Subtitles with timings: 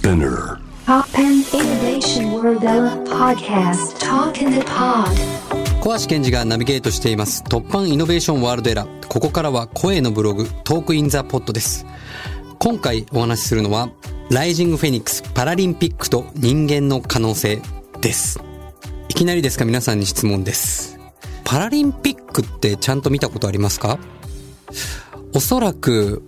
[0.00, 0.58] SPINEAR.
[0.86, 2.62] Pop and Innovation World
[3.06, 3.98] Podcast.
[3.98, 5.14] Talk in the Pod.
[5.82, 7.42] 小橋賢児がナビゲートしています。
[7.42, 11.84] 突破 Innovation World ERA ここからは声のブログ Talk in the Pod です。
[12.58, 13.90] 今回お話しするのは
[14.30, 17.60] Rising Phoenix パラリンピックと人間の可能性
[18.00, 18.40] です。
[19.10, 20.98] いきなりですが皆さんに質問です。
[21.44, 23.98] パラリンピックってちゃんと見たことありますか？
[25.34, 26.22] おそらく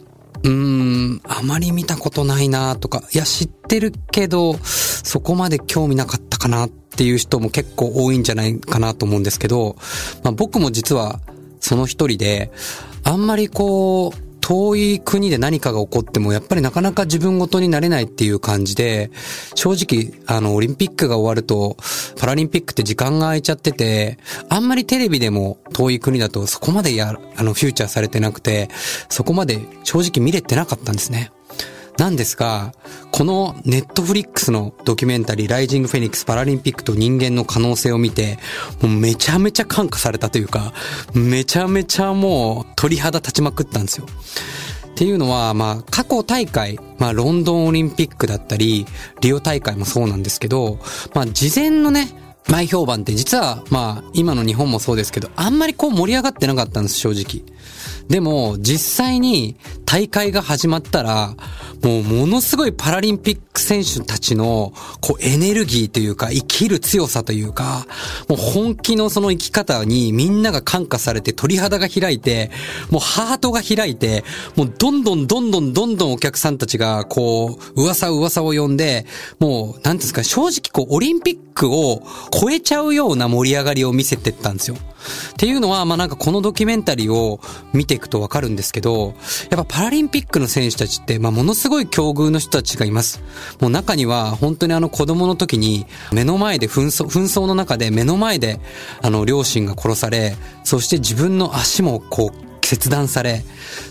[0.44, 9.76] うーん、あまり見たことないなとか、いや知ってるけど、そこまで興味なかったかなっていう人も結構多いんじゃないかなと思うんですけど、
[10.22, 11.20] まあ僕も実は
[11.60, 12.50] その一人で、
[13.04, 19.10] あんまりこう、遠い国で何かが起こっても、やっぱりなかなか自分ごとになれないっていう感じで、
[19.54, 21.78] 正直、あの、オリンピックが終わると、
[22.18, 24.18] パラリンピックって時間が空いちゃってて、
[24.50, 28.68] あんまりテレビでも遠い国だとそこまでや、あの、フューチャーされてなくて、
[29.08, 31.32] そこまで正直見れてなかったんですね。
[31.98, 32.72] なんですが、
[33.10, 38.38] このネットフリックスのドキュメンタリー、ライジングフェニックスパラリンピックと人間の可能性を見て、
[38.80, 40.72] もうめちゃめちゃ感化されたというか、
[41.14, 44.06] めちゃめちゃもう鳥肌立ちまくったんですよ。
[44.06, 48.86] っていうのは、まあ、過去大会、まあ、ロンドンオリンピックだったり、
[49.20, 50.78] リオ大会もそうなんですけど、
[51.14, 52.08] まあ、事前のね、
[52.48, 57.44] 前評判って実は、まあ、今の日本もそうですけど、あんまりこう盛り上がってなかったんです、正直。
[58.08, 59.56] でも、実際に
[59.86, 61.34] 大会が始まったら、
[61.82, 67.86] もうものすごいパラリンピック選手たちの、こうエネルギーというか、生きる強さというか、
[68.28, 72.50] もう本気のその生き方にみんなが感化されて鳥肌が開いて、
[72.90, 74.24] もうハートが開いて、
[74.56, 79.06] もうどんどんどんどんどんどんお客さんたちが、こう、噂噂を呼んで、
[79.40, 84.76] もう、なんですか、正直こう、オリンピックを超えちゃうような盛り上がりを見せてったんですよ。
[84.76, 87.40] っていうのは、まあなんかこのドキュメンタリーを
[87.72, 89.14] 見ていくとわかるんですけど、
[89.50, 93.20] やっぱパラリンピックの選手たちって、まあものすごい境遇の人たちがいます。
[93.60, 98.60] もう中には本当にあの子供の時に目の前で紛争、紛争の中で目の前で
[99.00, 102.41] あの両親が殺され、そして自分の足もこう
[102.72, 103.44] 切断され、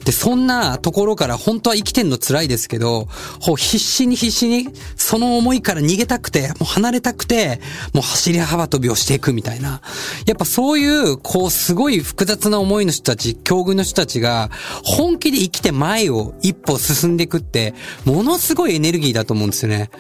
[0.06, 3.08] で、そんなところから本当は生きてんの辛いですけど、
[3.40, 7.62] ほう必死に必死に、その思いから逃げたくて、もう離れたくて、
[7.94, 9.82] もう走り幅跳びをしていくみたいな。
[10.26, 14.50] やっぱそういう、こう、すごい複雑な思いの人たち、境遇の人たちが、
[14.84, 19.92] 本気で生きて前を一歩進んでいくって、ものすごいエネルギーだと思うんですよね。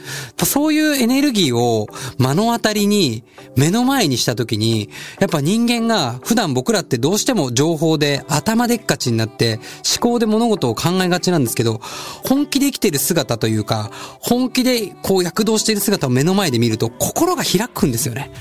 [0.43, 1.87] そういうエネルギーを
[2.17, 3.23] 目の当たりに、
[3.55, 4.89] 目の前にした時に、
[5.19, 9.59] やっぱ人間が、普段僕らってどうしても情報で頭でっかちになって
[9.99, 11.79] 思考で物事を考えがちなんですけど、
[12.23, 18.31] 本気で生きてる姿というか、本気でこう躍動している姿を目の前で見ると心が開くんですよね。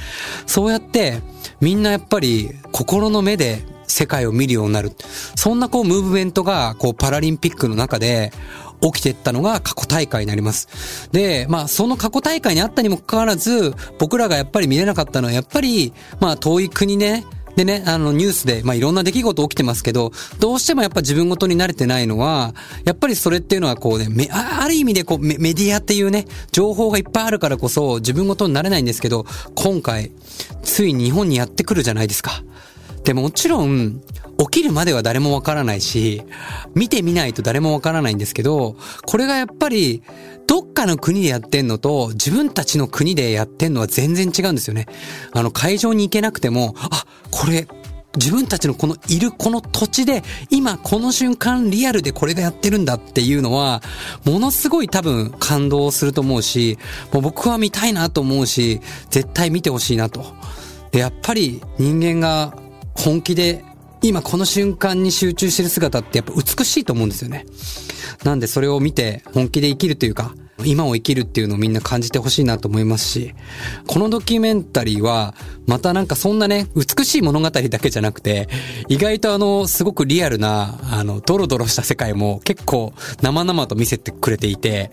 [0.46, 1.20] そうやって
[1.60, 4.92] みんなやっぱり心の目で世界を見るようになる。
[5.34, 8.32] そんなこうムーブメントがこうパラリンピックの中で
[8.80, 11.08] 起きてったのが過去大会になります。
[11.12, 17.24] で、まあその過去大会にあったにもかかわらず、僕らがやっぱり見れなかったのはやっぱり、まあ遠い国ね、
[17.60, 22.54] でね、あのニュースで、まあいろんな出来事起きてますけど、どうしてもやっぱ自分ごとに慣れてないのは、
[22.86, 30.10] やっぱりそれっていうのはこうね、めある意味でこうメディアっていうね、情報がいっぱいあるからこそ自分ごとになれないんですけど、今回、
[30.62, 32.42] ついに日本にやってくるじゃないですか。
[33.04, 34.00] でももちろん、
[34.38, 36.22] 起きるまでは誰もわからないし、
[36.74, 40.02] 見てみないと誰もわからないんですけど、これがやっぱり、
[40.50, 44.86] どっかの国でやってんのと、自分たちの国でやってんのは全然違うんですよね。
[45.30, 47.68] あの、会場に行けなくても、あ、これ、
[48.16, 53.80] 自分たちのこのいるこの土地で、今この瞬間リアルでこれがやってるんだっていうのは、
[54.24, 56.80] ものすごい多分感動すると思うし、
[57.12, 60.34] もう僕は見たいなと思うし、絶対見てほしいなと。
[60.90, 62.56] で、やっぱり人間が
[62.96, 63.64] 本気で
[64.02, 67.46] 今この瞬間に集中してる姿ってやっぱ美しいと思うんですよね。
[68.24, 73.34] なんでそれを見て本気で生きるというか、今を生きるっていうのをみんな感じてほしいなと思いますし、
[73.86, 75.34] このドキュメンタリーは、
[75.66, 78.48] またなんかそんなね、美しい物語だけじゃなくて、
[78.88, 82.92] 意外とあの、すごくリアルな、あの、ドロドロした世界も結構
[83.22, 84.90] 生々と見せてくれていて、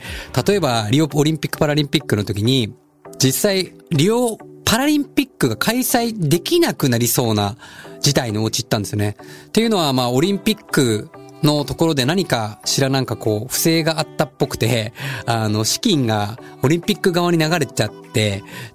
[0.48, 2.74] 例えばリオオリンピック・パラリンピックの時に、
[3.20, 7.56] 実際、リオパラリンピックが開催できなくなりそうな
[8.02, 9.16] 事態に陥ったんですよね。
[9.48, 11.10] っていうのは、まあ、オリンピック
[11.44, 14.94] のところで何か知らなんかこう、不正があったっぽくて、
[15.26, 18.07] あの、資金がオリンピック側に流れちゃ、って、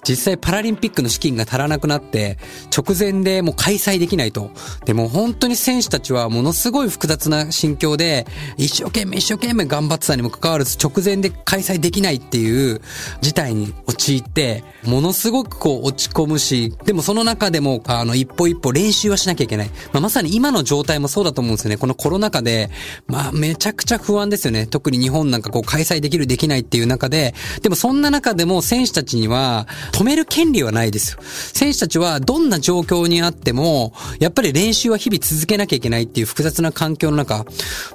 [0.06, 2.38] 実際パラリンピックの資金が足らなくなって、
[2.76, 4.50] 直前でもう開催できないと。
[4.84, 12.80] でも本当に選手たちはものすごい複雑な心境で、一生懸命一生懸命頑張ってたにもかかわらず、直前で開催できないっていう
[13.20, 19.70] 事態に陥って、ものすごくこう落ち込むし、でもその中でも、あの、一歩一歩練習はしなきゃいけない。
[19.92, 21.76] まあ、まさに今の状態もそうだと思うんですよね。
[21.76, 22.70] このコロナ禍で、
[23.06, 24.66] まあ、めちゃくちゃ不安ですよね。
[24.66, 31.18] 特に日本なんかこう開催できるできないっていう中で、でもそんな中でも選手たちにはは止める権利はないですよ。
[31.22, 37.44] 選手たちはどんな状況にあっても、やっぱり練習は日々続けなきゃいけないっていう複雑な環境の中、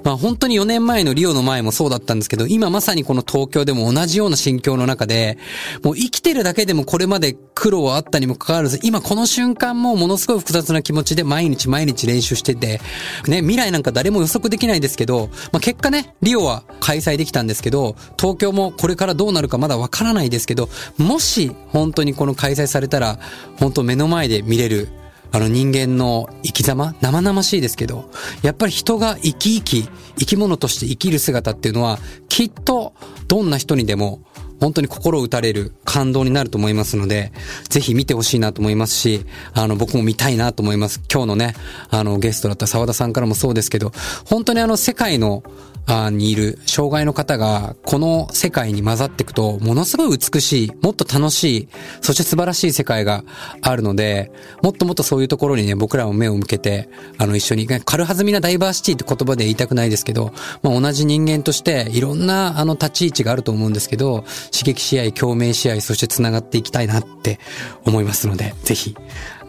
[0.04, 5.38] まあ本当に4年前のリオの前もそうだったんですけど、今まさにこの東京でも同じような心境の中で、
[5.82, 12.80] もう生きてるだけでもこれまで苦労はあったにもかかわらず、今この瞬間もものすごい複雑な気持ちで毎日毎日練習してて、
[13.26, 23.18] ね、未来なんか誰も予測できないですけど、まあ結果ね、リオは開催できたんですけど、東京もこれからどうなるかまだわからないですけど、もしし本当にこの開催されたら、
[23.58, 24.88] 本当目の前で見れる
[25.30, 28.10] あの人間の生き様生々しいですけど、
[28.42, 29.88] やっぱり人が生き生き、
[30.18, 31.98] 生き物として生きる姿っていうのは、
[32.28, 32.94] きっと
[33.28, 34.20] どんな人にでも
[34.60, 37.32] 本当に心打たれる感動になると思いますので、
[37.68, 39.24] ぜひ見てほしいなと思いますし、
[39.54, 41.00] あの、僕も見たいなと思います。
[41.12, 41.54] 今日のね、
[41.90, 43.92] あの、ゲストだった沢田さんからもそうですけど、
[44.24, 45.42] 本当にあの、世界の、
[45.90, 51.68] あにいる障害の方が、この世界に混ざっていくと、ものすごい美しい、もっと楽しい、
[52.02, 53.24] そして素晴らしい世界が
[53.62, 54.30] あるので、
[54.62, 67.38] もっともっとそういうところにね、僕らも目を向けて、あの、一緒に、軽はずみなダイバーシティって言葉で言いたくないですけど、まあ、同じ人間として、いろんな、あの、立ち位置があると思うんですけど、刺激し合い、共鳴し合い、そして繋がっていきたいなって
[67.84, 68.96] 思いますので、ぜひ、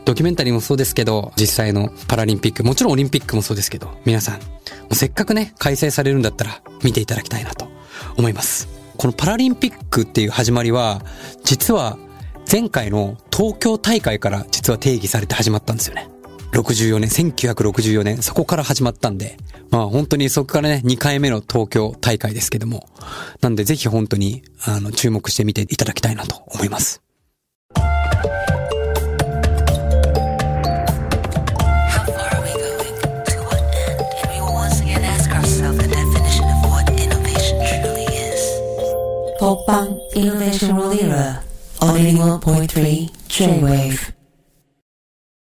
[0.05, 4.41] ドキュメンタリーもそうですけど、実際のパラリンピック、もちろんオリンピックもそうですけど、皆さん、も
[4.91, 7.67] うせっかくね、開催されるんだったら見ていただきたいなと
[8.17, 8.67] 思います。
[8.97, 11.01] このパラリンピックっていう始まりは、
[11.43, 11.97] 実は
[12.51, 16.09] 前回の東京大会から実は定義されて始まったんですよね。
[16.51, 19.37] 64年、1964年、そこから始まったんで、
[19.69, 22.87] まあ本当にそこからね、2回目の東京大会ですけども、
[23.41, 27.01] なんでぜひ本当に、あの、注目してみていただきたいなと思います。